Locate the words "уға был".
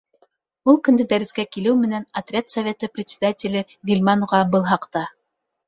4.29-4.69